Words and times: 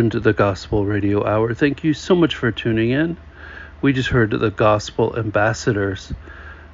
scorned 0.00 0.24
the 0.24 0.32
Gospel 0.32 0.86
Radio 0.86 1.26
Hour. 1.26 1.52
Thank 1.52 1.84
you 1.84 1.92
so 1.92 2.14
much 2.14 2.34
for 2.34 2.50
tuning 2.50 2.88
in. 2.88 3.18
We 3.82 3.92
just 3.92 4.08
heard 4.08 4.30
the 4.30 4.50
Gospel 4.50 5.14
Ambassadors 5.18 6.10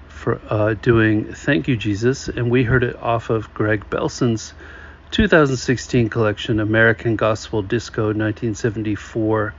for 0.06 0.40
uh, 0.48 0.74
doing 0.74 1.34
"Thank 1.34 1.66
You 1.66 1.76
Jesus," 1.76 2.28
and 2.28 2.52
we 2.52 2.62
heard 2.62 2.84
it 2.84 2.94
off 3.02 3.28
of 3.28 3.52
Greg 3.52 3.90
Belson's 3.90 4.54
2016 5.10 6.08
collection, 6.08 6.60
American 6.60 7.16
Gospel 7.16 7.62
Disco 7.62 8.14
1974 8.14 9.54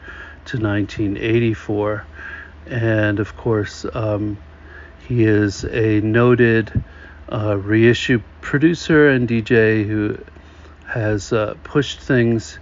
to 0.45 0.57
1984, 0.57 2.05
and 2.67 3.19
of 3.19 3.35
course, 3.35 3.85
um, 3.93 4.37
he 5.09 5.25
is 5.25 5.65
a 5.65 5.99
noted 5.99 6.71
uh, 7.29 7.57
reissue 7.57 8.21
producer 8.39 9.09
and 9.09 9.27
DJ 9.27 9.85
who 9.85 10.17
has 10.85 11.33
uh, 11.33 11.55
pushed 11.65 11.99
things 11.99 12.59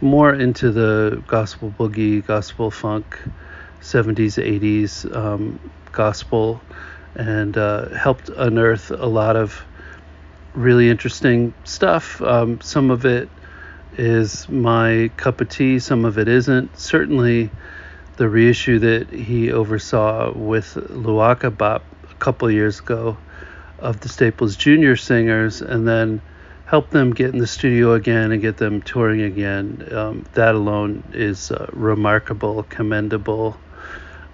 more 0.00 0.34
into 0.34 0.70
the 0.70 1.22
gospel 1.26 1.72
boogie, 1.78 2.24
gospel 2.24 2.70
funk, 2.70 3.18
70s, 3.80 4.42
80s 4.42 5.14
um, 5.16 5.58
gospel, 5.92 6.60
and 7.14 7.56
uh, 7.56 7.88
helped 7.90 8.28
unearth 8.28 8.90
a 8.90 9.06
lot 9.06 9.36
of 9.36 9.64
really 10.54 10.90
interesting 10.90 11.54
stuff. 11.64 12.20
Um, 12.22 12.60
some 12.60 12.90
of 12.90 13.04
it 13.04 13.28
is 13.96 14.48
my 14.48 15.10
cup 15.16 15.40
of 15.40 15.48
tea, 15.48 15.78
some 15.78 16.04
of 16.04 16.18
it 16.18 16.28
isn't. 16.28 16.78
Certainly, 16.78 17.50
the 18.16 18.28
reissue 18.28 18.78
that 18.78 19.10
he 19.10 19.52
oversaw 19.52 20.32
with 20.32 20.74
Luaka 20.74 21.50
Bop 21.56 21.84
a 22.10 22.14
couple 22.14 22.50
years 22.50 22.80
ago 22.80 23.16
of 23.78 24.00
the 24.00 24.08
Staples 24.08 24.56
Junior 24.56 24.96
singers, 24.96 25.60
and 25.60 25.86
then 25.86 26.20
help 26.66 26.90
them 26.90 27.14
get 27.14 27.32
in 27.32 27.38
the 27.38 27.46
studio 27.46 27.94
again 27.94 28.32
and 28.32 28.42
get 28.42 28.56
them 28.56 28.82
touring 28.82 29.22
again. 29.22 29.88
Um, 29.92 30.26
that 30.34 30.54
alone 30.54 31.04
is 31.14 31.50
uh, 31.50 31.70
remarkable, 31.72 32.64
commendable. 32.64 33.56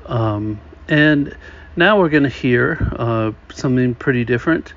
Um, 0.07 0.61
and 0.89 1.37
now 1.77 1.99
we're 1.99 2.09
going 2.09 2.23
to 2.25 2.29
hear 2.29 2.79
uh, 2.97 3.33
something 3.53 3.95
pretty 3.95 4.25
different. 4.25 4.73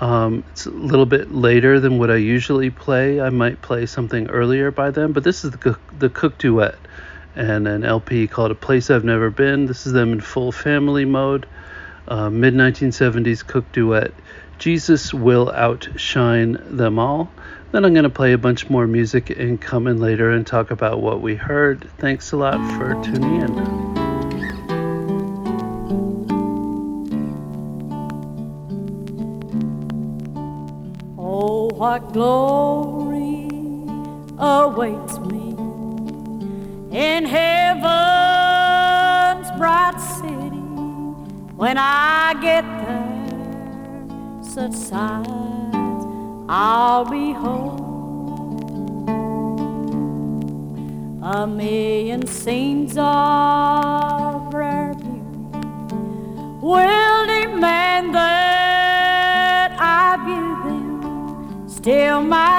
Um, 0.00 0.44
it's 0.50 0.66
a 0.66 0.70
little 0.70 1.06
bit 1.06 1.32
later 1.32 1.80
than 1.80 1.98
what 1.98 2.10
I 2.10 2.16
usually 2.16 2.70
play. 2.70 3.20
I 3.20 3.30
might 3.30 3.62
play 3.62 3.86
something 3.86 4.28
earlier 4.28 4.70
by 4.70 4.90
them, 4.90 5.12
but 5.12 5.24
this 5.24 5.44
is 5.44 5.52
the, 5.52 5.58
Cook- 5.58 5.98
the 5.98 6.10
Cook 6.10 6.38
Duet 6.38 6.76
and 7.34 7.66
an 7.66 7.84
LP 7.84 8.26
called 8.26 8.50
A 8.50 8.54
Place 8.54 8.90
I've 8.90 9.04
Never 9.04 9.30
Been. 9.30 9.64
This 9.64 9.86
is 9.86 9.92
them 9.92 10.12
in 10.12 10.20
full 10.20 10.52
family 10.52 11.06
mode. 11.06 11.46
Uh, 12.06 12.28
Mid 12.28 12.52
1970s 12.52 13.46
Cook 13.46 13.70
Duet. 13.72 14.12
Jesus 14.58 15.12
will 15.12 15.50
outshine 15.50 16.58
them 16.76 16.98
all. 16.98 17.30
Then 17.72 17.84
I'm 17.86 17.94
going 17.94 18.04
to 18.04 18.10
play 18.10 18.32
a 18.32 18.38
bunch 18.38 18.68
more 18.68 18.86
music 18.86 19.30
and 19.30 19.60
come 19.60 19.86
in 19.86 19.98
later 19.98 20.30
and 20.30 20.46
talk 20.46 20.70
about 20.70 21.00
what 21.00 21.22
we 21.22 21.34
heard. 21.34 21.88
Thanks 21.98 22.32
a 22.32 22.36
lot 22.36 22.58
for 22.76 22.92
tuning 23.02 23.40
in. 23.40 23.58
Oh, 31.18 31.70
what 31.74 32.12
glory 32.12 33.48
awaits 34.38 35.18
me 35.20 35.56
in 36.90 37.24
heaven's 37.24 37.90
bright 39.58 39.98
city 39.98 40.58
when 41.56 41.78
I 41.78 42.34
get 42.42 42.62
there. 42.62 43.11
Such 44.54 44.74
sights 44.74 45.30
I'll 46.46 47.06
be 47.06 47.32
behold. 47.32 47.80
A 51.22 51.46
million 51.46 52.26
scenes 52.26 52.98
of 52.98 54.52
rare 54.52 54.92
beauty 54.92 55.22
will 56.60 57.26
demand 57.26 58.14
that 58.14 59.74
I 59.80 60.18
view 60.26 60.54
them. 60.66 61.66
Still, 61.66 62.20
my 62.20 62.51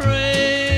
pray. 0.00 0.69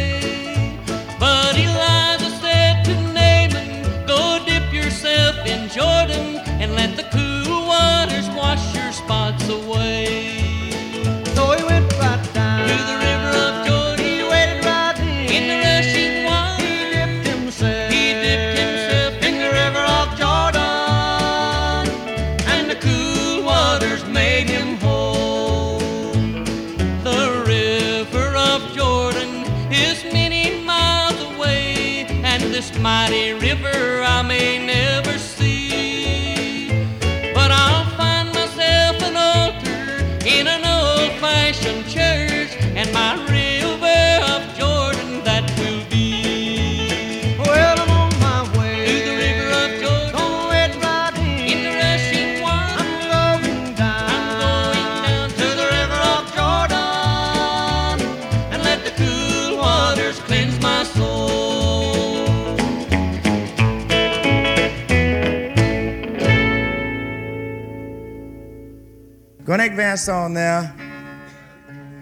Gonna 69.83 69.95
advance 69.95 70.09
on 70.09 70.35
now. 70.35 70.73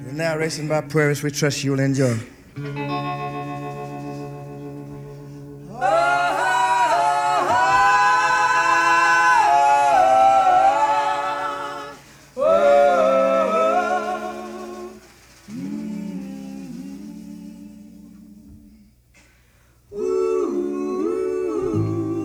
The 0.05 0.13
narration 0.13 0.69
by 0.69 0.83
Purvis, 0.83 1.23
we 1.23 1.31
trust 1.31 1.65
you'll 1.65 1.81
enjoy. 1.81 2.19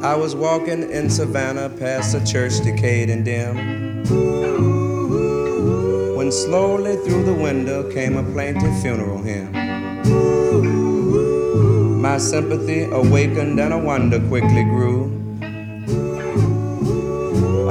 I 0.04 0.16
was 0.18 0.36
walking 0.36 0.92
in 0.92 1.10
Savannah 1.10 1.70
past 1.70 2.14
a 2.14 2.26
church 2.26 2.60
decayed 2.62 3.10
and 3.10 3.24
dim. 3.24 4.75
Slowly 6.44 6.98
through 6.98 7.24
the 7.24 7.34
window 7.34 7.90
came 7.90 8.18
a 8.18 8.24
plaintive 8.34 8.82
funeral 8.82 9.20
hymn. 9.20 9.54
My 12.02 12.18
sympathy 12.18 12.84
awakened 12.84 13.58
and 13.58 13.74
a 13.74 13.78
wonder 13.78 14.20
quickly 14.28 14.66
grew. 14.66 15.06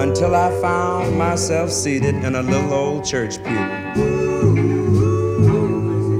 Until 0.00 0.34
I 0.34 0.50
found 0.62 1.18
myself 1.18 1.70
seated 1.70 2.14
in 2.24 2.36
a 2.36 2.42
little 2.42 2.72
old 2.72 3.04
church 3.04 3.36
pew. 3.44 3.52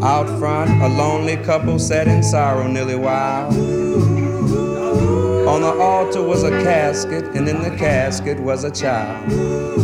Out 0.05 0.29
front, 0.39 0.71
a 0.83 0.89
lonely 0.89 1.39
couple 1.39 1.79
sat 1.79 2.09
in 2.09 2.23
sorrow 2.23 2.67
nearly 2.69 2.95
wild. 2.95 3.55
On 5.49 5.63
the 5.63 5.75
altar 5.81 6.23
was 6.23 6.43
a 6.43 6.51
casket, 6.51 7.25
and 7.35 7.49
in 7.49 7.63
the 7.63 7.75
casket 7.79 8.39
was 8.39 8.65
a 8.65 8.71
child. 8.71 9.84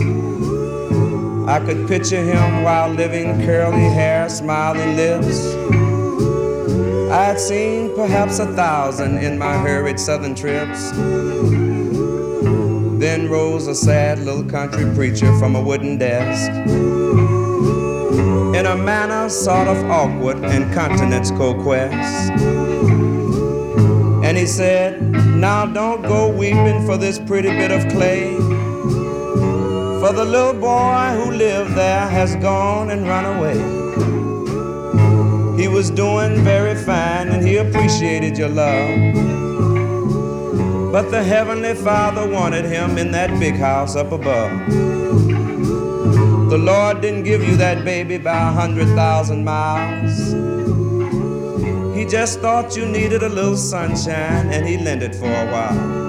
I 1.51 1.59
could 1.59 1.89
picture 1.89 2.23
him 2.23 2.63
while 2.63 2.89
living 2.89 3.45
curly 3.45 3.93
hair, 3.93 4.29
smiling 4.29 4.95
lips. 4.95 5.53
I 7.11 7.25
had 7.25 7.41
seen 7.41 7.93
perhaps 7.97 8.39
a 8.39 8.47
thousand 8.55 9.19
in 9.19 9.37
my 9.37 9.59
hurried 9.59 9.99
southern 9.99 10.37
trips. 10.37 10.93
Then 13.01 13.29
rose 13.29 13.67
a 13.67 13.75
sad 13.75 14.21
little 14.21 14.45
country 14.45 14.95
preacher 14.95 15.37
from 15.41 15.57
a 15.57 15.61
wooden 15.61 15.99
desk. 15.99 16.53
In 18.57 18.67
a 18.67 18.77
manner 18.77 19.29
sort 19.29 19.67
of 19.67 19.77
awkward 19.91 20.45
and 20.45 20.73
continents 20.73 21.33
co-quest. 21.33 22.31
And 24.23 24.39
he 24.39 24.47
said, 24.47 25.03
Now 25.35 25.67
don't 25.67 26.03
go 26.03 26.29
weeping 26.29 26.87
for 26.87 26.97
this 26.97 27.19
pretty 27.19 27.49
bit 27.49 27.73
of 27.73 27.91
clay. 27.91 28.60
For 30.11 30.17
the 30.17 30.25
little 30.25 30.55
boy 30.55 31.15
who 31.15 31.31
lived 31.31 31.77
there 31.77 32.09
has 32.09 32.35
gone 32.35 32.91
and 32.91 33.07
run 33.07 33.27
away. 33.27 33.55
He 35.57 35.69
was 35.69 35.89
doing 35.89 36.43
very 36.43 36.75
fine 36.75 37.29
and 37.29 37.47
he 37.47 37.59
appreciated 37.59 38.37
your 38.37 38.49
love. 38.49 39.15
But 40.91 41.13
the 41.13 41.23
Heavenly 41.23 41.75
Father 41.75 42.29
wanted 42.29 42.65
him 42.65 42.99
in 42.99 43.13
that 43.13 43.39
big 43.39 43.55
house 43.55 43.95
up 43.95 44.11
above. 44.11 44.51
The 46.51 46.59
Lord 46.59 47.01
didn't 47.03 47.23
give 47.23 47.45
you 47.45 47.55
that 47.59 47.85
baby 47.85 48.19
by 48.19 48.37
a 48.49 48.51
hundred 48.51 48.89
thousand 48.97 49.45
miles. 49.45 50.33
He 51.97 52.05
just 52.05 52.41
thought 52.41 52.77
you 52.77 52.85
needed 52.85 53.23
a 53.23 53.29
little 53.29 53.57
sunshine 53.57 54.51
and 54.51 54.67
he 54.67 54.77
lent 54.77 55.05
it 55.05 55.15
for 55.15 55.27
a 55.27 55.47
while. 55.53 56.00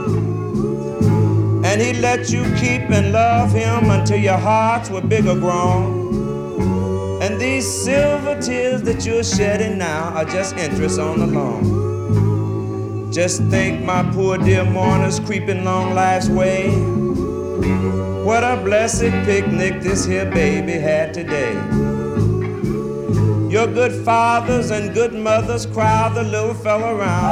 And 1.72 1.80
he 1.80 1.94
let 1.94 2.30
you 2.30 2.44
keep 2.56 2.82
and 2.90 3.14
love 3.14 3.54
him 3.54 3.92
until 3.92 4.18
your 4.18 4.38
hearts 4.38 4.90
were 4.90 5.00
bigger 5.00 5.36
grown. 5.36 7.22
And 7.22 7.40
these 7.40 7.66
silver 7.66 8.42
tears 8.42 8.82
that 8.82 9.06
you're 9.06 9.24
shedding 9.24 9.78
now 9.78 10.10
are 10.10 10.26
just 10.26 10.58
interest 10.58 11.00
on 11.00 11.20
the 11.20 11.28
loan. 11.28 13.10
Just 13.10 13.44
think, 13.44 13.86
my 13.86 14.04
poor 14.12 14.38
dear 14.38 14.66
mourners 14.66 15.22
creeping 15.22 15.64
long 15.64 15.94
life's 15.94 16.28
way. 16.28 16.72
What 18.26 18.44
a 18.44 18.60
blessed 18.62 19.14
picnic 19.24 19.80
this 19.82 20.04
here 20.04 20.30
baby 20.30 20.74
had 20.74 21.14
today. 21.14 21.54
Your 23.50 23.68
good 23.68 23.94
fathers 24.04 24.72
and 24.72 24.94
good 24.94 25.14
mothers 25.14 25.66
crowd 25.68 26.16
the 26.16 26.24
little 26.24 26.54
fella 26.54 26.96
around. 26.96 27.32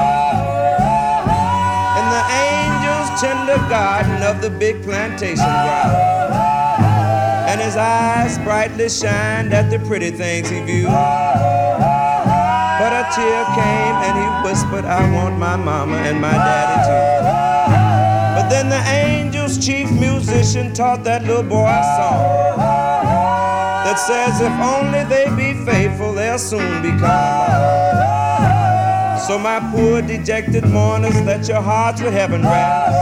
In 2.00 2.05
the 2.15 2.24
angel's 2.31 2.59
tender 3.19 3.57
garden 3.67 4.23
of 4.23 4.41
the 4.41 4.49
big 4.49 4.81
plantation 4.81 5.43
ground. 5.43 5.93
And 7.49 7.59
his 7.59 7.75
eyes 7.75 8.38
brightly 8.39 8.88
shined 8.88 9.53
at 9.53 9.69
the 9.69 9.79
pretty 9.79 10.11
things 10.11 10.49
he 10.49 10.61
viewed. 10.61 10.85
But 12.79 12.93
a 12.93 13.03
tear 13.13 13.43
came 13.59 13.95
and 14.07 14.15
he 14.17 14.27
whispered, 14.47 14.85
I 14.85 15.11
want 15.11 15.38
my 15.38 15.57
mama 15.57 15.97
and 15.97 16.21
my 16.21 16.31
daddy 16.31 16.79
too. 16.88 17.19
But 18.39 18.47
then 18.49 18.69
the 18.69 18.77
angel's 18.88 19.57
chief 19.57 19.91
musician 19.91 20.73
taught 20.73 21.03
that 21.03 21.23
little 21.23 21.43
boy 21.43 21.67
a 21.67 21.83
song 21.97 22.57
that 23.83 23.95
says 23.99 24.39
if 24.39 24.53
only 24.61 25.03
they 25.05 25.25
be 25.35 25.53
faithful, 25.65 26.13
they'll 26.13 26.39
soon 26.39 26.81
become 26.81 27.01
one. 27.01 28.59
So 29.27 29.38
my 29.38 29.59
poor 29.71 30.01
dejected 30.01 30.65
mourners, 30.65 31.19
let 31.21 31.47
your 31.47 31.61
hearts 31.61 32.01
with 32.01 32.13
heaven 32.13 32.41
rest. 32.41 32.95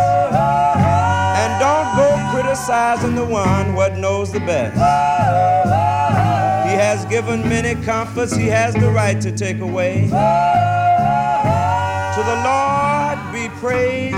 And 1.37 1.59
don't 1.59 1.95
go 1.95 2.09
criticizing 2.31 3.15
the 3.15 3.23
one 3.25 3.73
what 3.75 3.97
knows 3.97 4.31
the 4.31 4.39
best. 4.39 4.75
He 6.67 6.73
has 6.73 7.05
given 7.05 7.47
many 7.47 7.81
comforts 7.83 8.35
he 8.35 8.47
has 8.47 8.73
the 8.73 8.89
right 8.89 9.21
to 9.21 9.31
take 9.31 9.59
away. 9.59 10.07
To 12.17 12.23
the 12.23 12.35
Lord 12.43 13.19
be 13.31 13.47
praised 13.59 14.16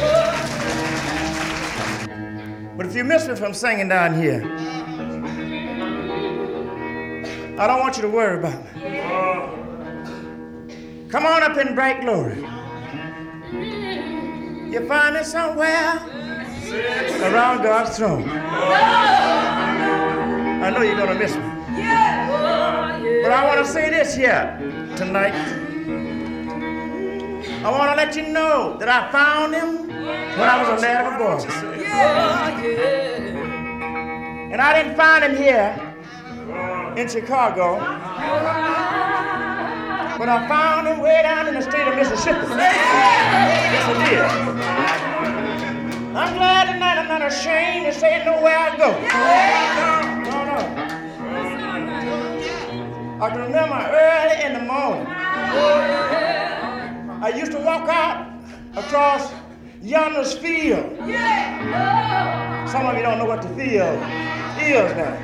when 0.00 0.14
I'm 0.14 0.36
gone. 2.66 2.76
But 2.76 2.86
if 2.86 2.94
you 2.94 3.04
miss 3.04 3.28
me 3.28 3.36
from 3.36 3.54
singing 3.54 3.88
down 3.88 4.14
here, 4.20 4.42
I 7.58 7.66
don't 7.66 7.80
want 7.80 7.96
you 7.96 8.02
to 8.02 8.08
worry 8.08 8.38
about 8.38 8.64
me. 8.64 8.70
Come 11.08 11.26
on 11.26 11.42
up 11.42 11.56
in 11.56 11.74
bright 11.74 12.00
glory. 12.00 12.36
You 14.72 14.86
find 14.88 15.14
me 15.14 15.22
somewhere 15.22 16.00
around 17.22 17.62
God's 17.62 17.96
throne. 17.96 18.28
I 20.64 20.70
know 20.70 20.82
you're 20.82 20.96
gonna 20.96 21.14
miss 21.14 21.36
me. 21.36 21.42
But 23.22 23.32
I 23.32 23.44
want 23.46 23.64
to 23.64 23.72
say 23.72 23.90
this 23.90 24.14
here 24.16 24.58
tonight. 24.96 25.63
I 27.64 27.70
want 27.70 27.90
to 27.92 27.96
let 27.96 28.14
you 28.14 28.30
know 28.30 28.76
that 28.78 28.90
I 28.90 29.10
found 29.10 29.54
him 29.54 29.88
when 29.88 30.48
I 30.50 30.60
was 30.60 30.68
a 30.68 30.82
lad 30.84 31.06
of 31.06 31.14
a 31.14 31.18
boy. 31.24 31.40
And 34.52 34.60
I 34.60 34.82
didn't 34.82 34.96
find 34.98 35.24
him 35.24 35.34
here 35.34 35.72
in 36.98 37.08
Chicago, 37.08 37.76
but 40.18 40.28
I 40.28 40.46
found 40.46 40.88
him 40.88 41.00
way 41.00 41.22
down 41.22 41.48
in 41.48 41.54
the 41.54 41.62
state 41.62 41.88
of 41.88 41.96
Mississippi. 41.96 42.46
Yes, 42.52 43.88
I 43.88 43.94
did. 44.10 44.20
I'm 46.14 46.34
glad 46.34 46.70
tonight 46.70 46.98
I'm 46.98 47.08
not 47.08 47.22
ashamed 47.26 47.86
to 47.86 47.92
say 47.98 48.22
nowhere 48.26 48.58
I 48.58 48.76
go. 48.76 48.92
No, 50.28 50.44
no. 50.44 50.58
I 53.24 53.30
can 53.30 53.40
remember 53.40 53.74
early 53.90 54.44
in 54.44 54.52
the 54.52 54.60
morning. 54.60 55.06
I 57.24 57.28
used 57.30 57.52
to 57.52 57.58
walk 57.58 57.88
out 57.88 58.28
across 58.76 59.32
yonder's 59.80 60.34
field. 60.34 60.84
Some 62.68 62.84
of 62.84 62.96
you 62.98 63.02
don't 63.02 63.16
know 63.16 63.24
what 63.24 63.40
the 63.40 63.48
field 63.48 63.98
is 64.60 64.92
now. 64.94 65.16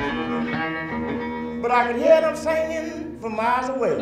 But 1.61 1.71
I 1.71 1.92
could 1.92 1.97
hear 1.97 2.23
them 2.23 2.35
singing 2.37 3.21
from 3.21 3.37
miles 3.37 3.69
away. 3.69 3.99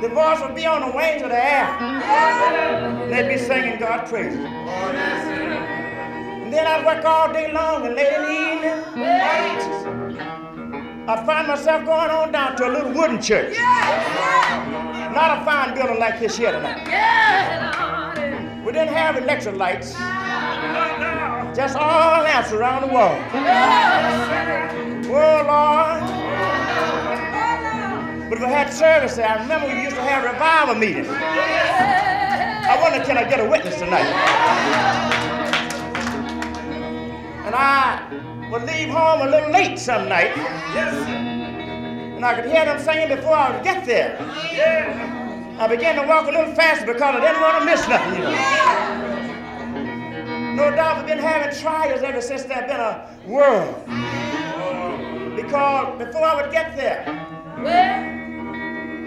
The 0.00 0.08
voice 0.08 0.40
would 0.40 0.56
be 0.56 0.66
on 0.66 0.80
the 0.90 0.96
wings 0.96 1.22
of 1.22 1.28
the 1.28 1.38
air. 1.38 3.08
They'd 3.08 3.28
be 3.28 3.38
singing 3.38 3.78
God 3.78 4.08
praise. 4.08 4.34
Oh, 4.34 4.90
and 6.42 6.52
then 6.52 6.66
I'd 6.66 6.84
work 6.84 7.04
all 7.04 7.32
day 7.32 7.52
long 7.52 7.86
and 7.86 7.94
late 7.94 8.12
in 8.12 8.22
the 8.22 8.32
evening. 8.32 8.80
I'd 11.08 11.24
find 11.24 11.46
myself 11.46 11.84
going 11.84 12.10
on 12.10 12.32
down 12.32 12.56
to 12.56 12.66
a 12.66 12.70
little 12.72 12.90
wooden 12.92 13.22
church. 13.22 13.56
Not 15.14 15.42
a 15.42 15.44
fine 15.44 15.74
building 15.74 15.98
like 15.98 16.18
this 16.18 16.38
here 16.38 16.52
tonight. 16.52 16.86
We 18.64 18.72
didn't 18.72 18.94
have 18.94 19.16
electric 19.18 19.56
lights. 19.56 19.92
Just 21.54 21.76
all 21.76 22.22
lamps 22.22 22.50
around 22.52 22.88
the 22.88 22.94
wall. 22.94 23.18
Oh, 25.14 25.44
Lord. 25.46 26.00
But 28.30 28.38
if 28.38 28.40
we 28.40 28.46
had 28.46 28.72
service 28.72 29.16
there, 29.16 29.28
I 29.28 29.42
remember 29.42 29.66
we 29.66 29.82
used 29.82 29.96
to 29.96 30.02
have 30.02 30.24
revival 30.24 30.76
meetings. 30.76 31.08
I 31.10 32.78
wonder, 32.80 33.04
can 33.04 33.18
I 33.18 33.24
get 33.28 33.40
a 33.40 33.44
witness 33.50 33.78
tonight? 33.78 34.06
And 37.44 37.54
I 37.54 38.48
would 38.50 38.62
leave 38.62 38.88
home 38.88 39.20
a 39.20 39.30
little 39.30 39.50
late 39.50 39.78
some 39.78 40.08
night. 40.08 41.31
And 42.22 42.30
I 42.30 42.40
could 42.40 42.48
hear 42.52 42.64
them 42.64 42.78
singing 42.78 43.08
before 43.08 43.34
I 43.34 43.50
would 43.50 43.64
get 43.64 43.84
there. 43.84 44.16
I 45.58 45.66
began 45.66 45.96
to 46.00 46.06
walk 46.06 46.28
a 46.28 46.30
little 46.30 46.54
faster 46.54 46.86
because 46.86 47.02
I 47.02 47.18
didn't 47.18 47.40
want 47.40 47.58
to 47.58 47.64
miss 47.64 47.88
nothing. 47.88 48.22
No 50.54 50.70
doubt 50.70 50.98
we've 50.98 51.08
been 51.08 51.18
having 51.18 51.52
trials 51.58 52.02
ever 52.04 52.20
since 52.20 52.44
there's 52.44 52.68
been 52.70 52.78
a 52.78 53.08
world. 53.26 53.74
Because 55.34 55.98
before 55.98 56.22
I 56.24 56.40
would 56.40 56.52
get 56.52 56.76
there, 56.76 57.04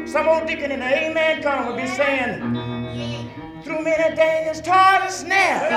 some 0.05 0.27
old 0.27 0.45
deacon 0.45 0.73
in 0.73 0.79
the 0.81 0.85
Amen 0.85 1.41
column 1.41 1.67
would 1.67 1.77
be 1.81 1.87
saying, 1.87 2.41
through 3.63 3.81
many 3.81 4.13
dangers, 4.13 4.59
toil 4.59 4.75
and 4.75 5.09
snare, 5.09 5.69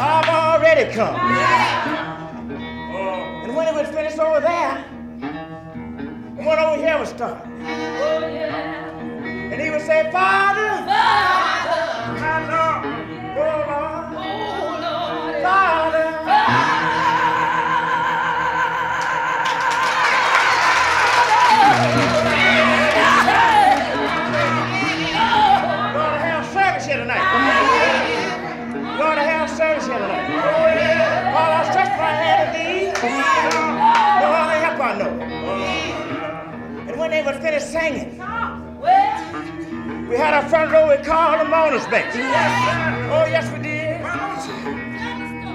I've 0.00 0.26
already 0.26 0.90
come. 0.94 1.20
And 3.44 3.54
when 3.54 3.68
it 3.68 3.74
was 3.74 3.88
finished 3.88 4.18
over 4.18 4.40
there, 4.40 4.86
one 6.44 6.58
over 6.58 6.76
here 6.76 6.98
would 6.98 7.08
start. 7.08 7.44
And 9.52 9.60
he 9.60 9.70
would 9.70 9.82
say, 9.82 10.10
Father, 10.10 10.86
my 12.20 12.38
Lord, 12.48 12.84
oh 13.38 13.71
When 37.32 37.40
they 37.40 37.58
singing, 37.58 38.18
we 40.08 40.16
had 40.16 40.44
a 40.44 40.48
front 40.48 40.70
row 40.70 40.88
we 40.90 41.02
called 41.02 41.40
the 41.40 41.44
mourners 41.46 41.86
bench. 41.86 42.14
Oh, 42.14 43.24
yes, 43.26 43.50
we 43.50 43.58
did. 43.62 44.02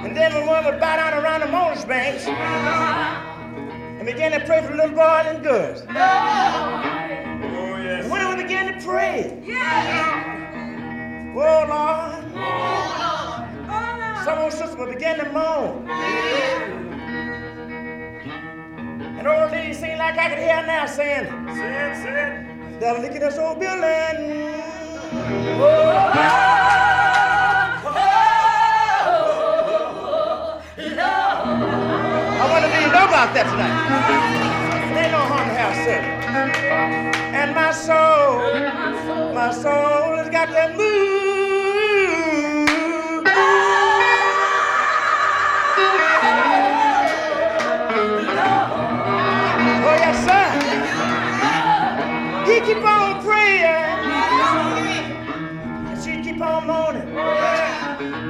And 0.03 0.17
then 0.17 0.33
when 0.33 0.47
one 0.47 0.65
would 0.65 0.79
bow 0.79 0.95
down 0.95 1.13
around 1.23 1.41
the 1.41 1.47
mourners 1.47 1.85
bench 1.85 2.25
and 2.25 4.05
begin 4.05 4.31
to 4.31 4.39
pray 4.45 4.61
for 4.63 4.71
the 4.71 4.77
little 4.77 4.95
boys 4.95 5.27
and 5.27 5.43
girls. 5.43 5.83
And 7.99 8.09
when 8.11 8.27
we 8.35 8.35
began 8.43 8.73
to 8.73 8.79
pray, 8.83 9.39
oh, 11.35 11.65
Lord, 11.69 12.25
some 14.25 14.39
old 14.39 14.51
sister 14.51 14.77
would 14.77 14.89
begin 14.93 15.17
to 15.19 15.31
moan. 15.31 16.86
And 19.17 19.27
old 19.27 19.51
lady 19.51 19.73
seemed 19.73 19.97
like 19.97 20.17
I 20.17 20.29
could 20.29 20.37
hear 20.37 20.63
now 20.65 20.85
saying, 20.85 21.25
They'll 22.79 23.01
look 23.01 23.11
at 23.11 23.19
this 23.19 23.37
old 23.37 23.59
building. 23.59 24.47
You 32.87 32.93
know 32.93 33.05
about 33.05 33.33
that 33.33 33.47
tonight. 33.51 33.75
They 34.95 35.11
know 35.11 35.17
harm 35.17 35.49
to 35.49 35.55
have 35.55 35.75
service. 35.83 37.17
And 37.35 37.53
my 37.53 37.71
soul, 37.71 39.33
my 39.33 39.51
soul 39.51 40.15
has 40.15 40.29
got 40.29 40.45
to 40.45 40.77
move. 40.77 41.26
Keep 52.67 52.83
on 52.83 53.23
praying. 53.23 53.63
And 55.87 56.03
she 56.03 56.21
keep 56.21 56.41
on 56.41 56.67
moaning. 56.67 57.07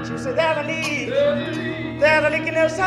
She 0.05 0.17
said, 0.17 0.35
there's 0.37 0.57
a 0.57 0.63
leak. 0.63 1.09
There's 1.99 2.23
a 2.23 2.29
leak 2.29 2.47
in 2.47 2.53
her 2.53 2.69
soul. 2.69 2.85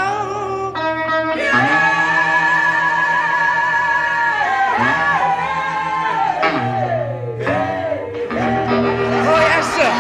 Oh, 9.27 9.63
sir. 9.75 9.91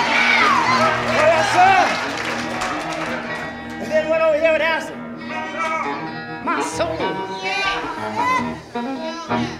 Oh. 1.62 1.90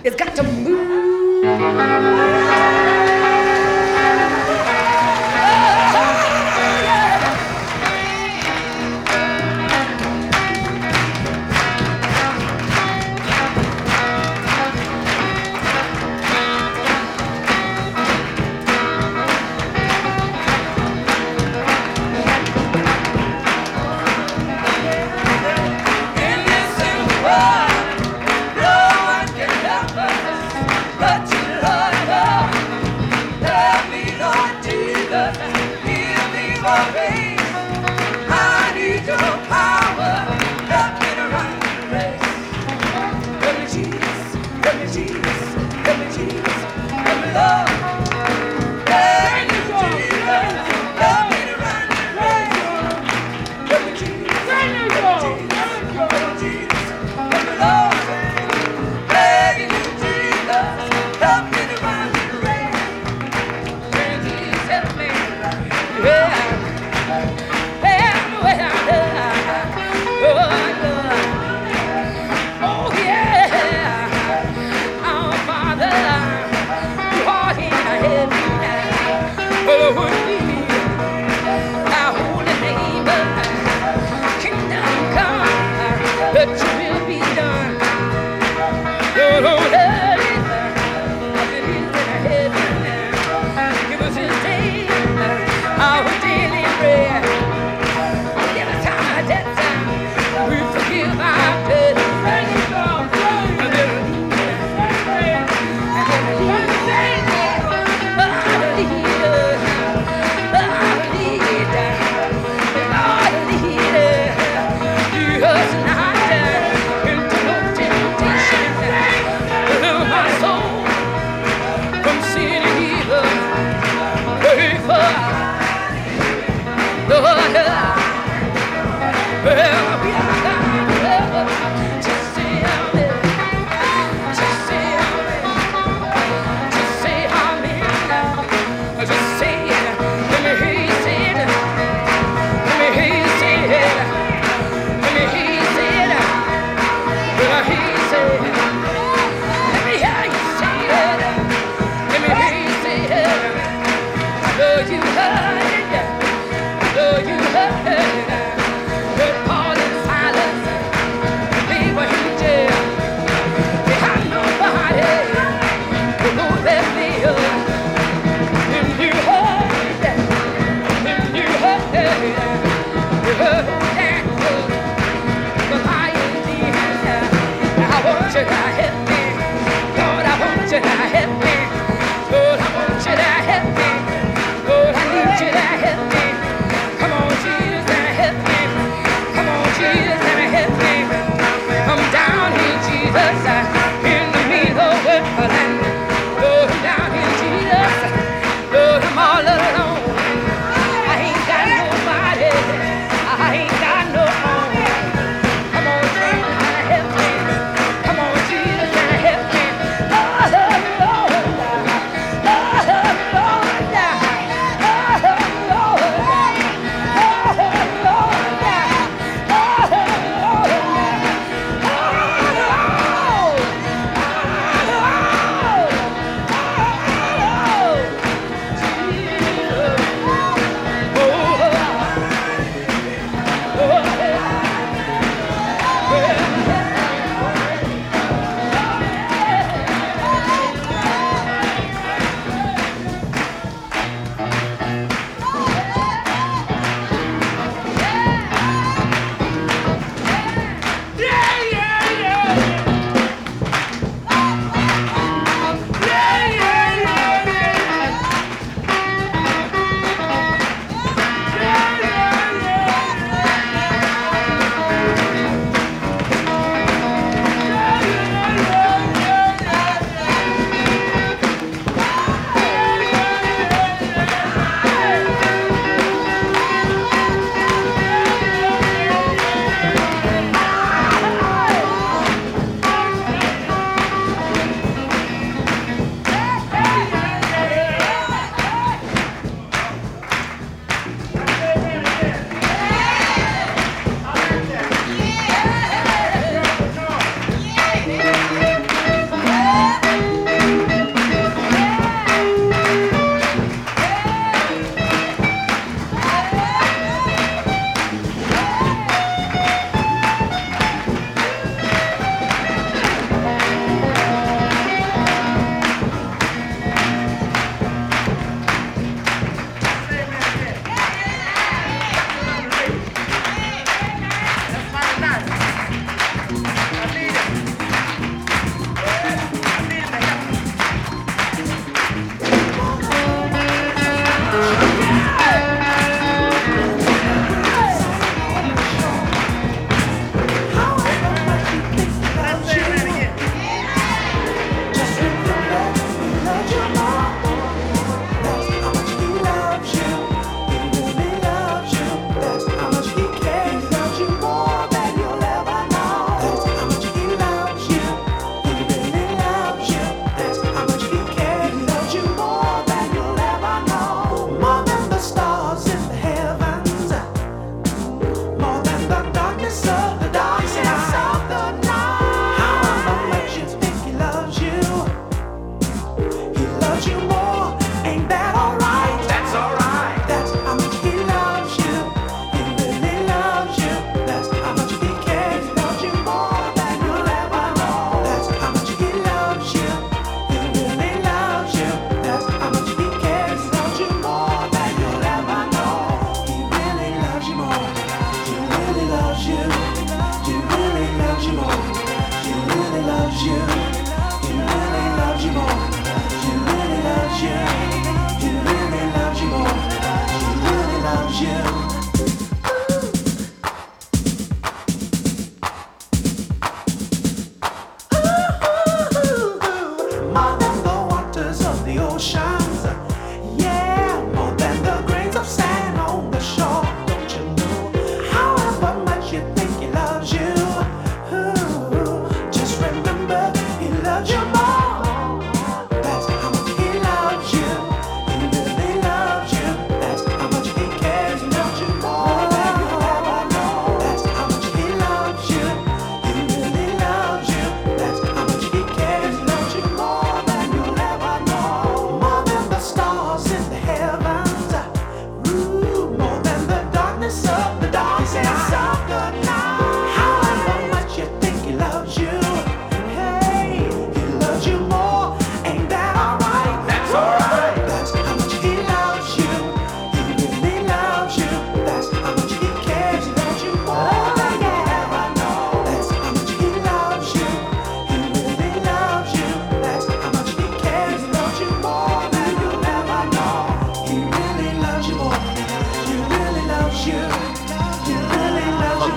It's 0.03 0.17
got 0.17 0.35
to 0.37 0.43
move. 0.43 1.20
Thank 1.61 2.85
you. 2.85 2.90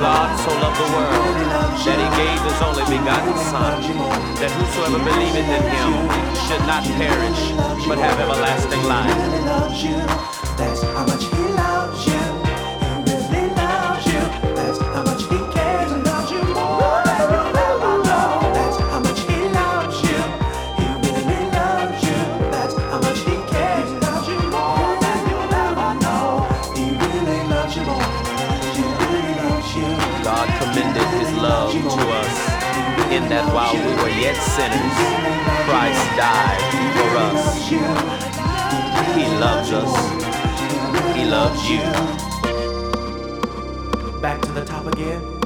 God 0.04 0.36
so 0.38 0.52
loved 0.60 0.76
the 0.76 0.84
world 0.98 1.36
that 1.88 1.96
he 1.96 2.04
gave 2.20 2.36
his 2.44 2.60
only 2.60 2.84
begotten 2.92 3.40
Son, 3.40 3.80
that 4.36 4.52
whosoever 4.52 5.00
believeth 5.00 5.48
in 5.48 5.64
him 5.64 6.12
should 6.44 6.60
not 6.68 6.84
perish, 7.00 7.56
but 7.88 7.96
have 7.98 8.20
everlasting 8.20 8.84
life. 8.84 9.16
sinners, 34.36 34.98
Christ 35.66 36.04
died 36.18 36.62
for 36.96 37.18
us. 37.18 37.68
He 39.16 39.26
loves 39.40 39.72
us. 39.72 39.94
He 41.16 41.26
loves 41.26 41.70
you. 41.70 41.82
Back 44.22 44.42
to 44.42 44.52
the 44.52 44.66
top 44.66 44.88
again. 44.88 45.43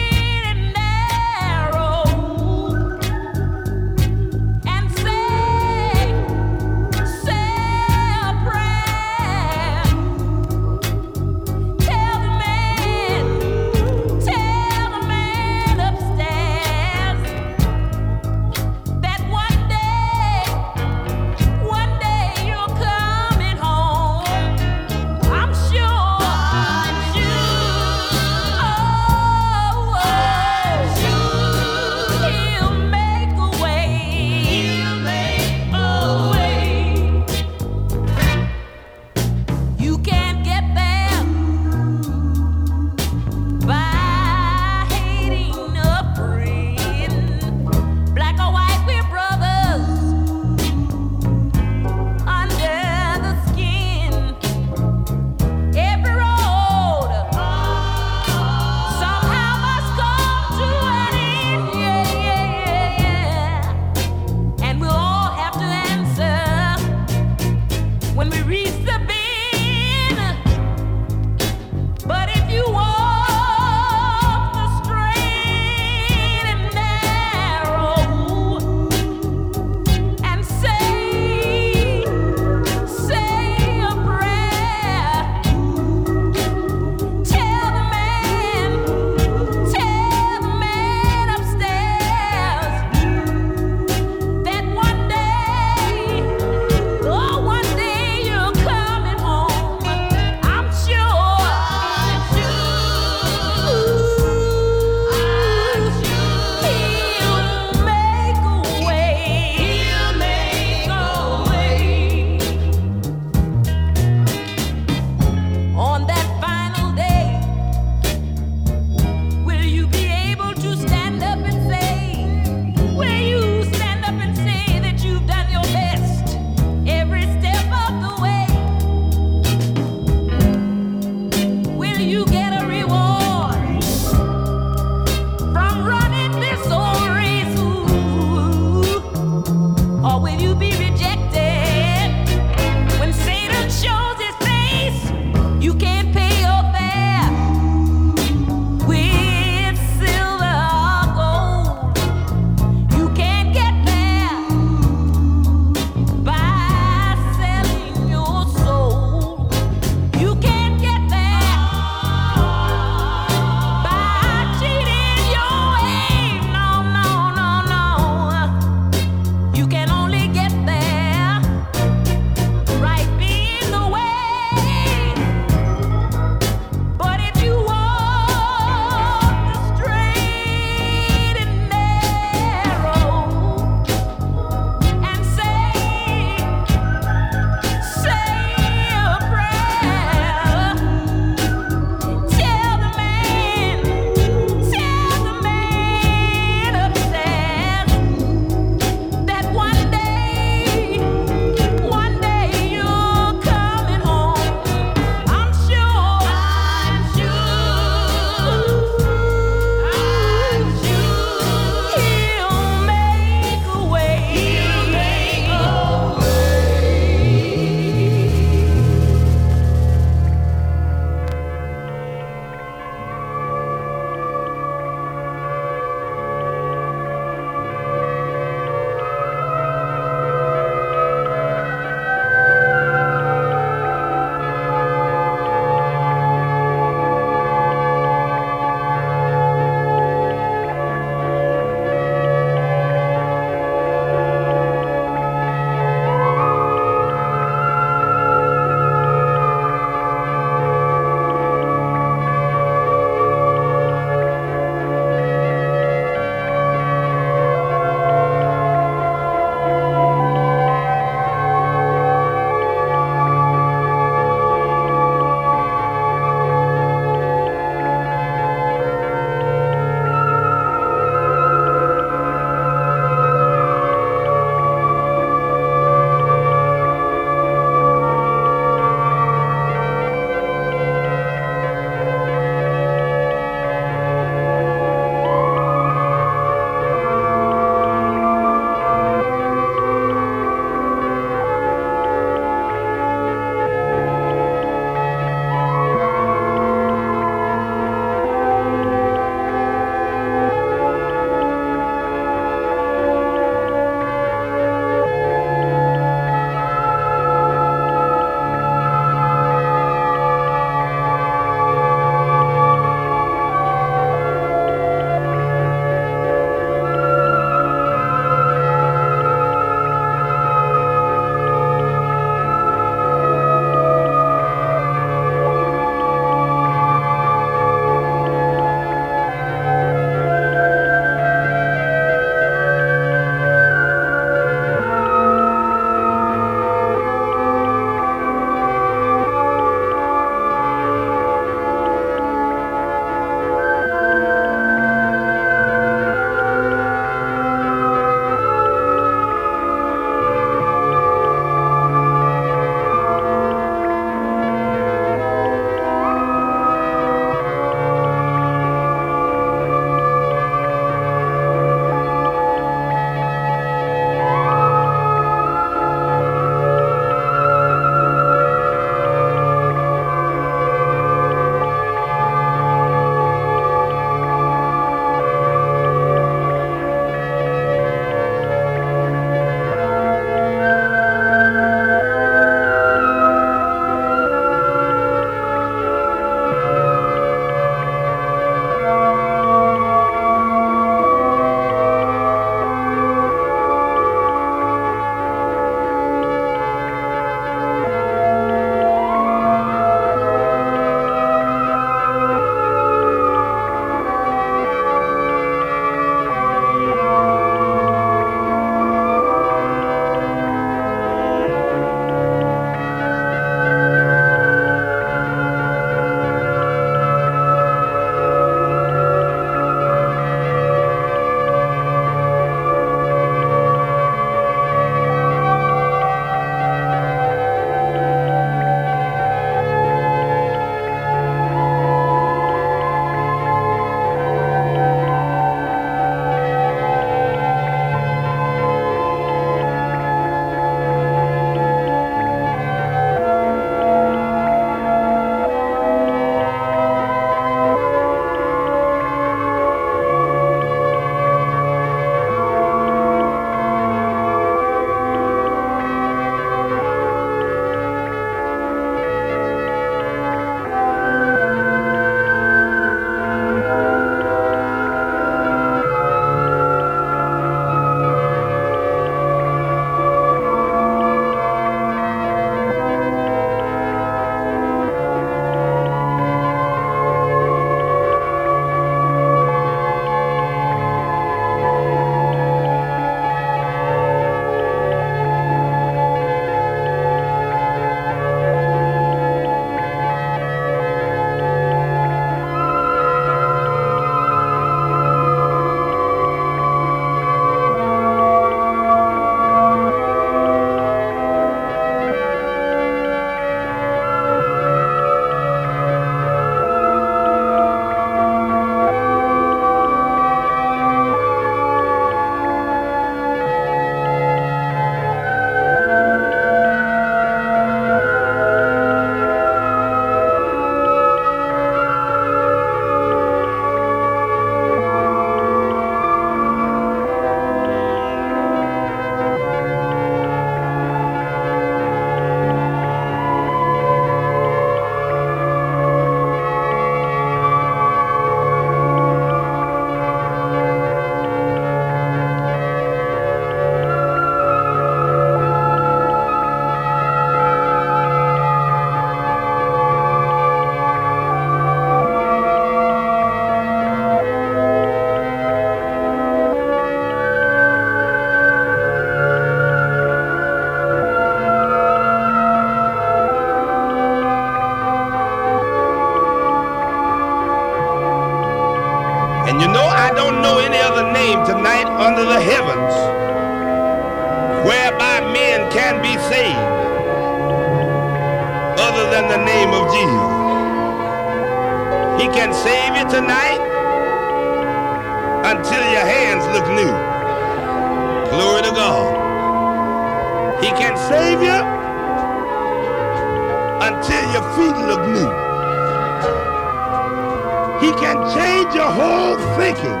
Whole 598.94 599.36
thinking 599.56 600.00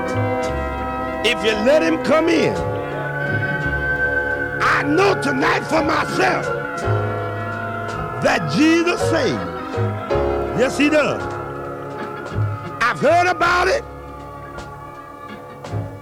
if 1.24 1.44
you 1.44 1.52
let 1.64 1.82
him 1.82 2.02
come 2.04 2.28
in. 2.28 2.54
I 4.62 4.82
know 4.82 5.20
tonight 5.20 5.60
for 5.60 5.82
myself 5.82 6.44
that 8.22 8.52
Jesus 8.56 9.00
saves. 9.10 9.52
Yes, 10.58 10.76
he 10.76 10.88
does. 10.90 11.22
I've 12.82 13.00
heard 13.00 13.28
about 13.28 13.68
it 13.68 13.84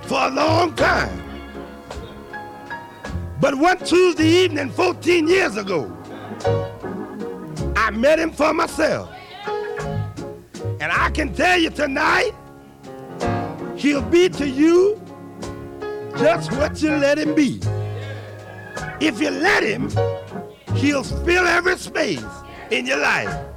for 0.08 0.26
a 0.26 0.30
long 0.30 0.74
time. 0.74 1.20
But 3.40 3.54
one 3.54 3.78
Tuesday 3.78 4.26
evening 4.26 4.70
14 4.70 5.28
years 5.28 5.56
ago, 5.56 5.96
I 7.76 7.90
met 7.90 8.18
him 8.18 8.32
for 8.32 8.52
myself. 8.52 9.08
And 10.80 10.90
I 10.92 11.10
can 11.10 11.32
tell 11.34 11.58
you 11.58 11.70
tonight, 11.70 12.32
he'll 13.90 14.02
be 14.02 14.28
to 14.28 14.48
you 14.48 15.02
just 16.16 16.52
what 16.52 16.80
you 16.80 16.90
let 16.90 17.18
him 17.18 17.34
be. 17.34 17.58
If 19.00 19.20
you 19.20 19.30
let 19.30 19.64
him, 19.64 19.90
he'll 20.76 21.02
fill 21.02 21.44
every 21.44 21.76
space 21.76 22.24
in 22.70 22.86
your 22.86 22.98
life. 22.98 23.49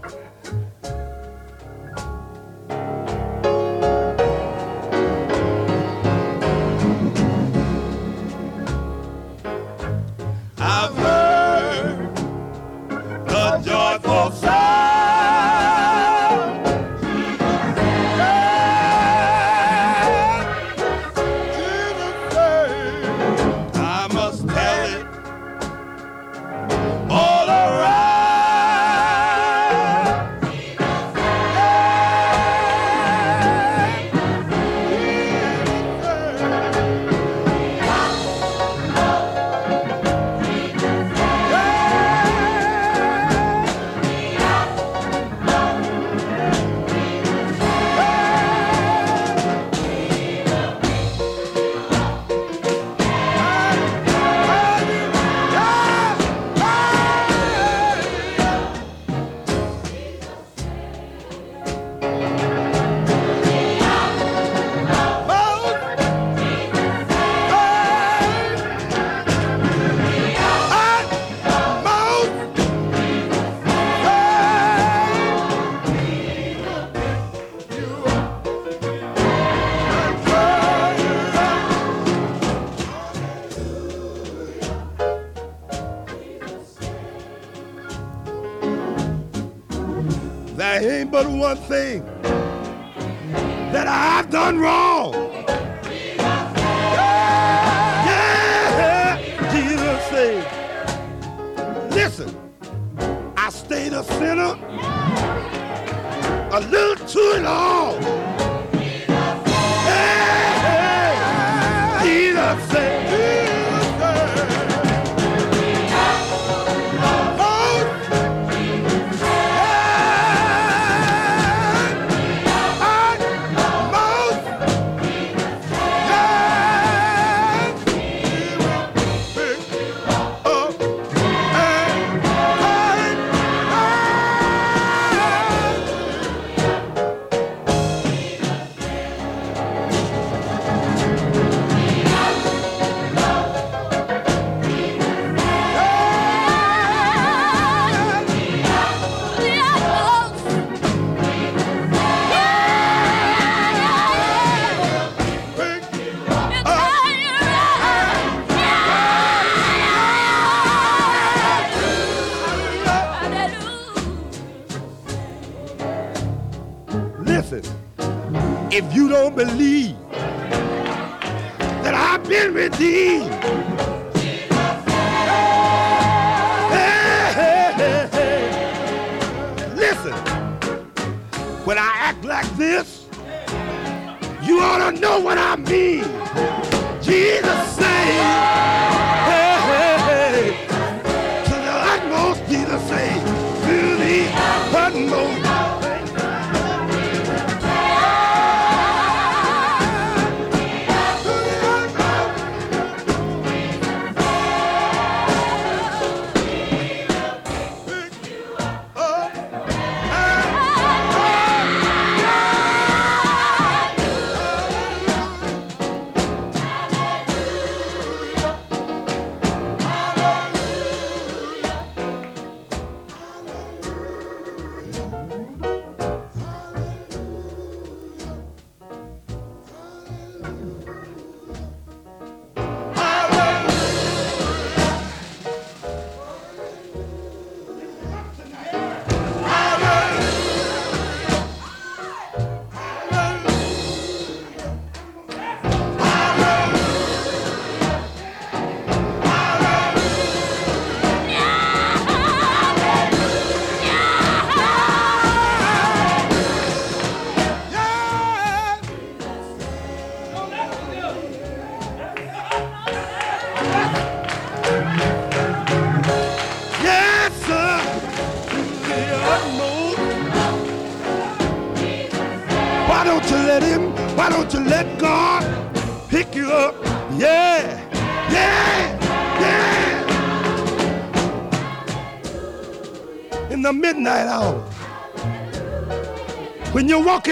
One 91.29 91.57
thing 91.57 92.12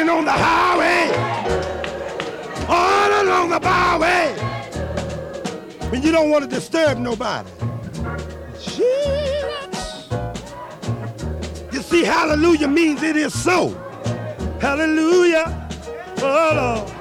on 0.10 0.26
the 0.26 0.32
highway, 0.32 1.12
all 2.68 3.22
along 3.24 3.50
the 3.50 3.60
byway, 3.60 4.34
when 5.90 6.02
you 6.02 6.12
don't 6.12 6.30
want 6.30 6.44
to 6.44 6.50
disturb 6.50 6.98
nobody. 6.98 7.50
Jesus. 8.60 10.10
You 11.72 11.82
see, 11.82 12.04
hallelujah 12.04 12.68
means 12.68 13.04
it 13.04 13.16
is 13.16 13.34
so. 13.40 13.70
Hallelujah. 14.60 15.70
Oh, 16.20 16.52
Lord. 16.56 16.92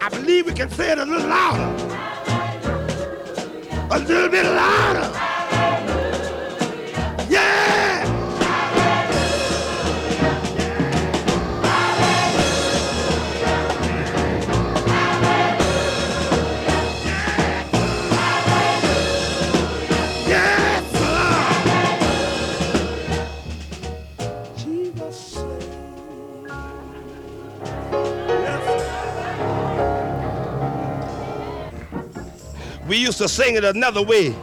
I 0.00 0.08
believe 0.08 0.46
we 0.46 0.52
can 0.52 0.68
say 0.70 0.90
it 0.90 0.98
a 0.98 1.04
little 1.04 1.28
louder. 1.28 1.70
A 3.92 3.98
little 3.98 4.28
bit 4.28 4.44
louder. 4.44 5.11
Used 33.12 33.18
to 33.18 33.28
sing 33.28 33.56
it 33.56 33.64
another 33.64 34.00
way. 34.00 34.34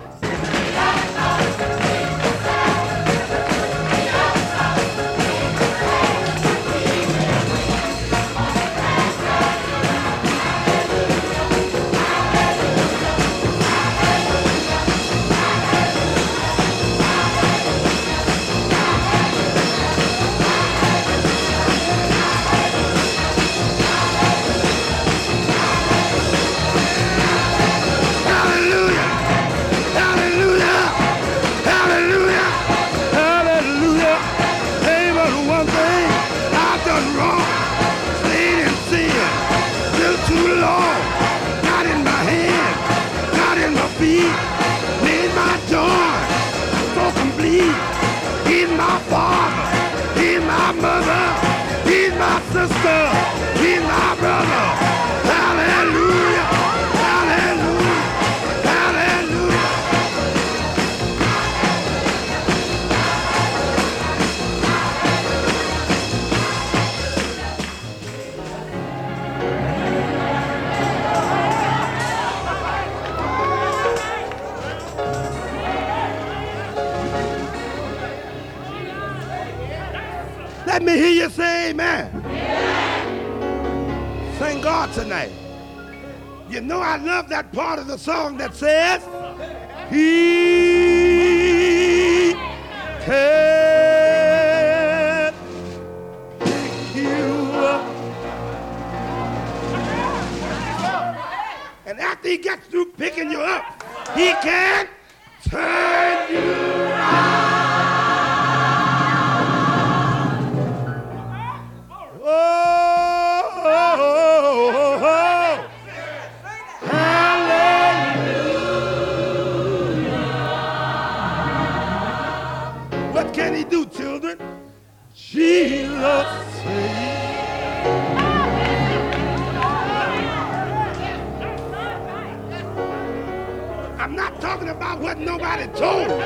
Talking 134.50 134.70
about 134.70 135.00
what 135.00 135.20
nobody 135.20 135.68
told 135.78 136.08
me. 136.08 136.26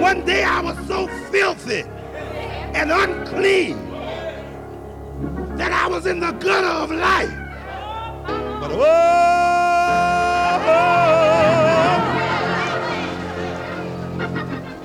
One 0.00 0.24
day 0.24 0.44
I 0.44 0.60
was 0.60 0.76
so 0.86 1.08
filthy 1.32 1.82
and 2.78 2.92
unclean 2.92 3.76
that 5.56 5.72
I 5.72 5.88
was 5.88 6.06
in 6.06 6.20
the 6.20 6.30
gutter 6.30 6.68
of 6.68 6.92
life. 6.92 7.34
But 8.60 8.70
oh, 8.72 8.84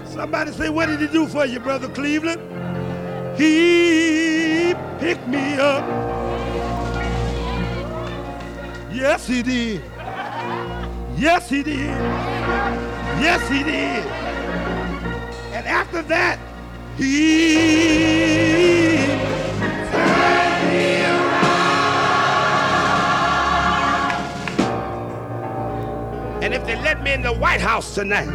somebody 0.07 0.51
say, 0.51 0.70
what 0.70 0.88
did 0.88 1.01
he 1.01 1.07
do 1.07 1.28
for 1.28 1.45
you, 1.45 1.60
brother 1.60 1.88
Cleveland? 1.89 2.41
He 3.38 4.74
picked 4.97 5.28
me 5.28 5.60
up. 5.60 5.86
Yes, 8.91 9.28
he 9.28 9.43
did. 9.43 9.84
Yes, 11.20 11.49
he 11.49 11.63
did. 11.63 11.89
Yes, 13.20 13.49
he 13.49 13.61
did. 13.61 14.05
And 15.53 15.67
after 15.67 16.01
that, 16.03 16.39
he 16.95 18.95
turned 19.91 20.72
me 20.72 21.03
around. 21.03 21.43
And 26.41 26.53
if 26.53 26.65
they 26.65 26.78
let 26.78 27.03
me 27.03 27.11
in 27.11 27.22
the 27.22 27.34
White 27.34 27.59
House 27.59 27.93
tonight, 27.93 28.30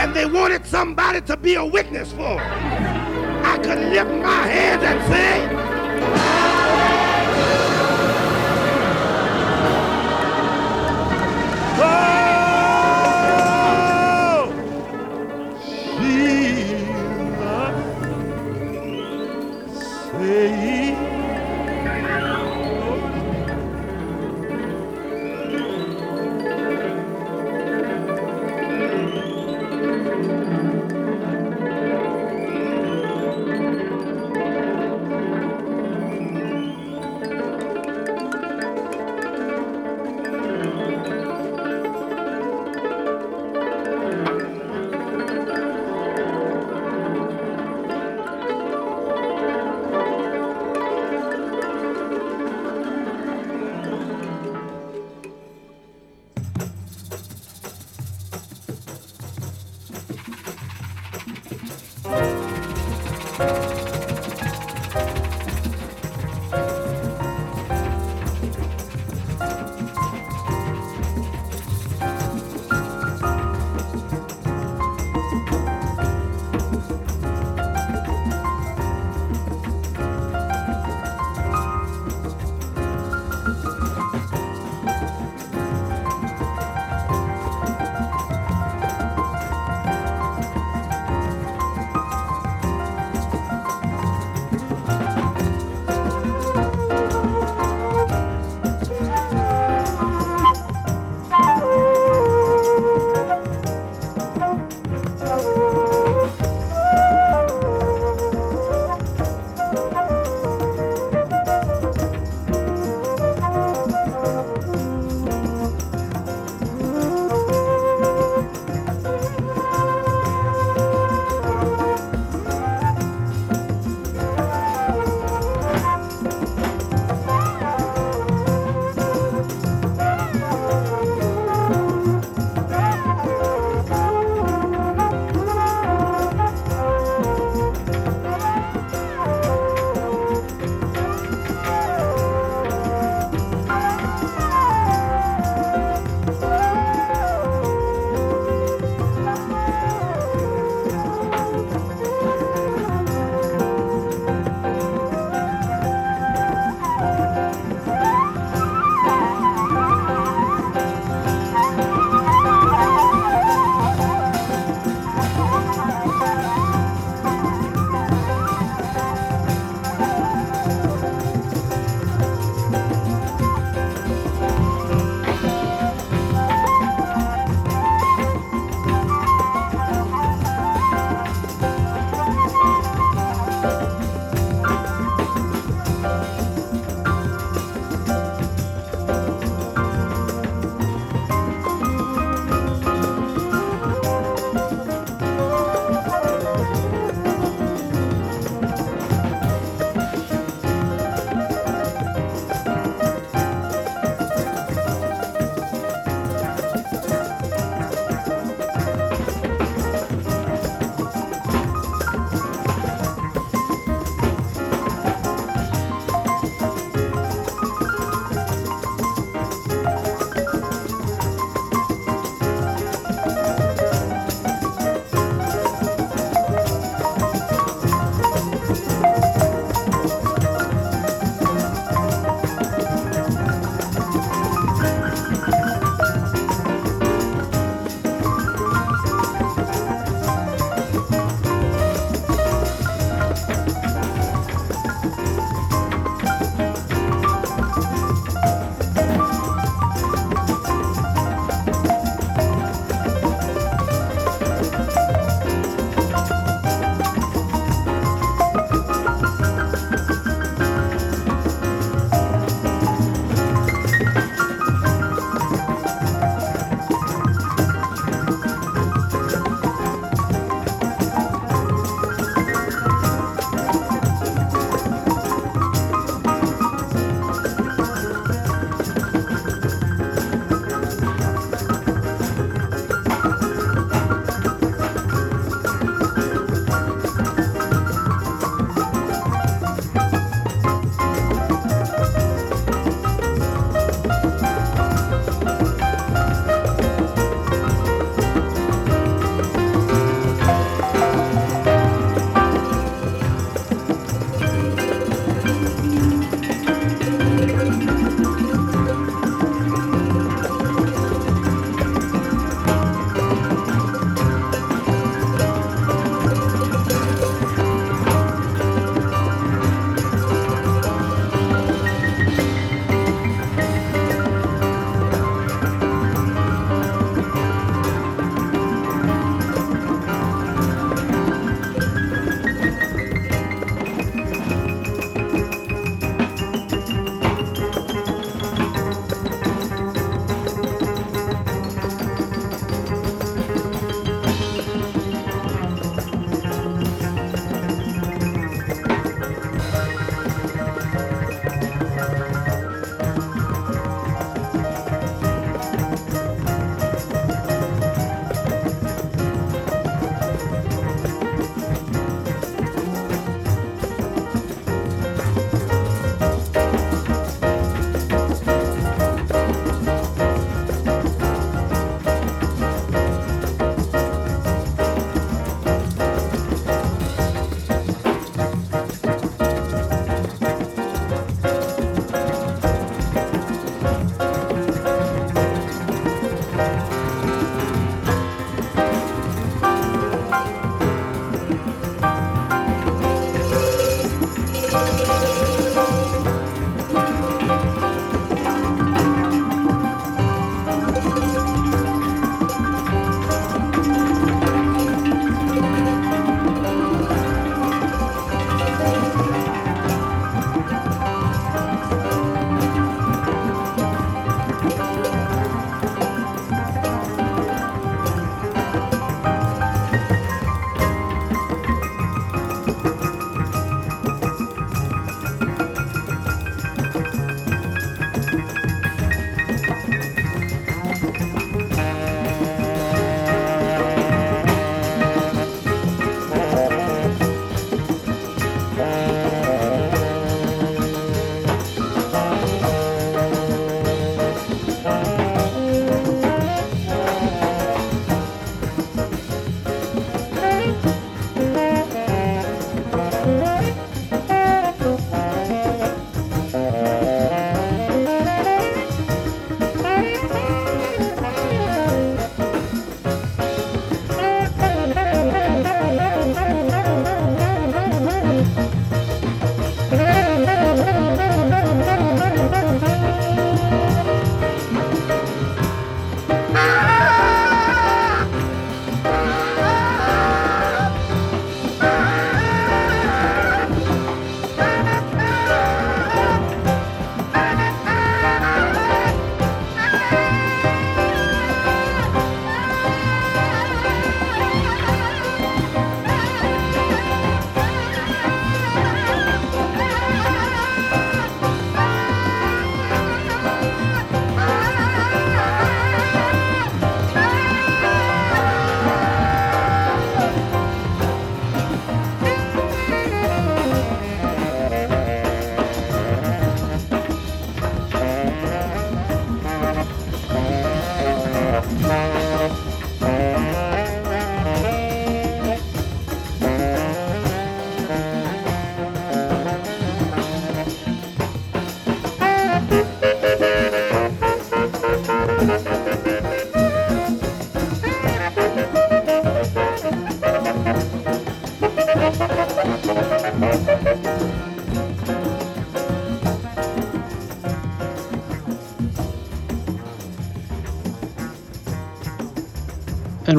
and 0.00 0.12
they 0.12 0.26
wanted 0.26 0.66
somebody 0.66 1.20
to 1.20 1.36
be 1.36 1.54
a 1.54 1.64
witness 1.64 2.10
for, 2.10 2.40
I 2.40 3.56
could 3.62 3.78
lift 3.78 4.10
my 4.10 4.48
hands 4.48 4.82
and 4.82 5.00
say, 5.12 5.61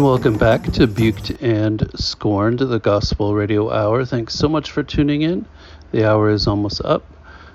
Welcome 0.04 0.38
back 0.38 0.64
to 0.74 0.86
Buked 0.86 1.42
and 1.42 1.90
Scorned, 1.98 2.60
the 2.60 2.78
Gospel 2.78 3.34
Radio 3.34 3.72
Hour. 3.72 4.04
Thanks 4.04 4.36
so 4.36 4.50
much 4.50 4.70
for 4.70 4.84
tuning 4.84 5.22
in. 5.22 5.46
The 5.92 6.06
hour 6.06 6.30
is 6.30 6.46
almost 6.46 6.82
up. 6.84 7.06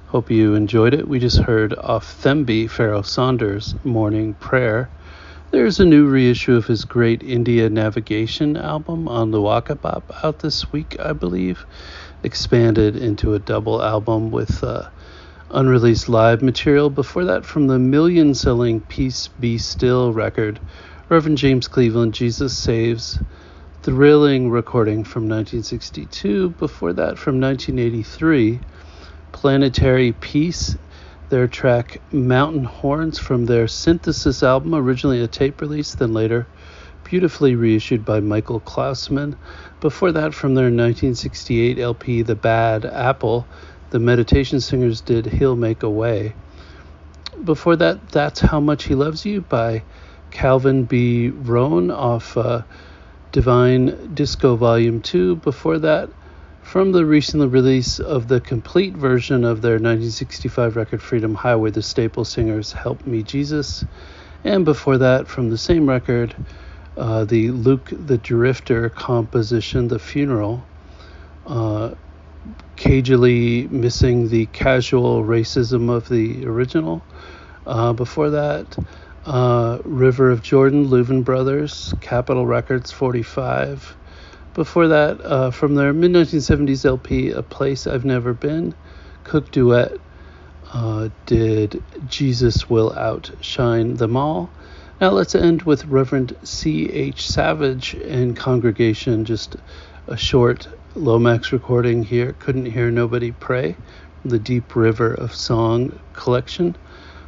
Hope 0.07 0.31
you 0.31 0.55
enjoyed 0.55 0.95
it. 0.95 1.07
We 1.07 1.19
just 1.19 1.41
heard 1.41 1.75
off 1.75 2.23
Thembi, 2.23 2.67
Pharoah 2.71 3.05
Sanders' 3.05 3.75
Morning 3.85 4.33
Prayer. 4.33 4.89
There's 5.51 5.79
a 5.79 5.85
new 5.85 6.09
reissue 6.09 6.57
of 6.57 6.65
his 6.65 6.87
great 6.87 7.23
India 7.23 7.69
Navigation 7.69 8.57
album 8.57 9.09
on 9.09 9.31
the 9.31 9.43
Bop 9.43 10.11
out 10.25 10.39
this 10.39 10.73
week, 10.73 10.99
I 10.99 11.13
believe. 11.13 11.67
Expanded 12.23 12.97
into 12.97 13.35
a 13.35 13.39
double 13.39 13.83
album 13.83 14.31
with 14.31 14.65
uh, 14.65 14.89
unreleased 15.51 16.09
live 16.09 16.41
material. 16.41 16.89
Before 16.89 17.27
that, 17.27 17.45
from 17.45 17.67
the 17.67 17.79
million 17.79 18.33
selling 18.33 18.81
Peace 18.81 19.29
Be 19.39 19.59
Still 19.59 20.15
record, 20.15 20.59
Reverend 21.11 21.39
James 21.39 21.69
Cleveland, 21.69 22.13
Jesus 22.13 22.55
Saves. 22.55 23.19
Thrilling 23.83 24.51
recording 24.51 25.05
from 25.05 25.23
1962. 25.23 26.51
Before 26.51 26.93
that, 26.93 27.17
from 27.17 27.41
1983, 27.41 28.61
Planetary 29.33 30.13
Peace, 30.13 30.77
their 31.31 31.49
track 31.49 32.03
Mountain 32.13 32.65
Horns 32.65 33.19
from 33.19 33.47
their 33.47 33.67
Synthesis 33.69 34.43
album, 34.43 34.75
originally 34.75 35.23
a 35.23 35.27
tape 35.27 35.63
release, 35.63 35.95
then 35.95 36.13
later 36.13 36.47
beautifully 37.05 37.55
reissued 37.55 38.05
by 38.05 38.21
Michael 38.21 38.61
Klausman. 38.61 39.39
Before 39.81 40.13
that, 40.13 40.35
from 40.35 40.57
their 40.57 40.65
1968 40.65 41.79
LP, 41.79 42.21
The 42.21 42.37
Bad 42.37 42.85
Apple, 42.85 43.47
the 43.89 43.99
Meditation 43.99 44.61
Singers 44.61 45.01
did 45.01 45.25
He'll 45.25 45.57
Make 45.57 45.83
a 45.83 45.89
Way. 45.89 46.35
Before 47.43 47.77
that, 47.77 48.11
That's 48.11 48.41
How 48.41 48.61
Much 48.61 48.85
He 48.85 48.95
Loves 48.95 49.25
You 49.25 49.41
by 49.41 49.85
Calvin 50.31 50.85
B. 50.85 51.29
Rhone 51.29 51.91
off 51.91 52.37
uh, 52.37 52.63
Divine 53.33 54.15
Disco 54.15 54.57
Volume 54.57 55.01
2. 55.01 55.37
Before 55.37 55.79
that, 55.79 56.11
from 56.63 56.93
the 56.93 57.07
recent 57.07 57.51
release 57.51 57.99
of 57.99 58.29
the 58.29 58.41
complete 58.41 58.95
version 58.95 59.45
of 59.45 59.63
their 59.63 59.75
1965 59.75 60.77
record 60.77 61.03
Freedom 61.03 61.35
Highway, 61.35 61.71
the 61.71 61.83
Staple 61.83 62.25
Singers 62.25 62.73
Help 62.73 63.07
Me 63.07 63.23
Jesus. 63.23 63.85
And 64.45 64.65
before 64.65 64.99
that, 64.99 65.29
from 65.29 65.51
the 65.51 65.59
same 65.59 65.89
record, 65.89 66.35
uh, 66.97 67.25
the 67.25 67.51
Luke 67.51 67.91
the 67.91 68.19
Drifter 68.19 68.91
composition, 68.91 69.89
The 69.89 69.99
Funeral, 69.99 70.63
uh, 71.47 71.95
cagily 72.77 73.67
missing 73.69 74.29
the 74.29 74.47
casual 74.47 75.25
racism 75.25 75.89
of 75.91 76.09
the 76.09 76.45
original. 76.45 77.03
Uh, 77.67 77.93
before 77.93 78.31
that, 78.31 78.77
uh, 79.29 79.79
River 79.85 80.31
of 80.31 80.43
Jordan, 80.43 80.89
Louvin 80.89 81.23
Brothers, 81.23 81.95
Capitol 82.01 82.47
Records 82.47 82.91
45. 82.91 83.95
Before 84.55 84.89
that, 84.89 85.21
uh, 85.21 85.51
from 85.51 85.75
their 85.75 85.93
mid 85.93 86.13
1970s 86.13 86.87
LP, 86.87 87.31
A 87.31 87.43
Place 87.43 87.87
I've 87.87 88.07
Never 88.07 88.33
Been, 88.33 88.75
Cook 89.25 89.51
Duet 89.51 89.93
uh, 90.73 91.11
did 91.27 91.83
Jesus 92.09 92.71
Will 92.71 92.93
Outshine 92.95 93.95
Them 93.95 94.17
All. 94.17 94.51
Now 94.99 95.11
let's 95.11 95.35
end 95.35 95.63
with 95.63 95.85
Reverend 95.85 96.35
C.H. 96.43 97.29
Savage 97.29 97.95
and 97.95 98.35
Congregation, 98.35 99.27
just 99.27 99.57
a 100.07 100.17
short 100.17 100.69
Lomax 100.95 101.53
recording 101.53 102.03
here. 102.03 102.35
Couldn't 102.39 102.67
Hear 102.67 102.91
Nobody 102.91 103.33
Pray, 103.33 103.77
the 104.25 104.39
Deep 104.39 104.75
River 104.75 105.13
of 105.13 105.35
Song 105.35 105.99
collection. 106.15 106.77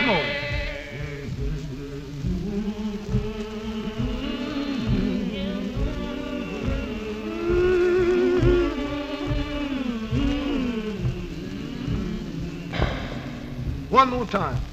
move. 0.00 0.42
One 13.90 14.08
more 14.08 14.24
time. 14.26 14.71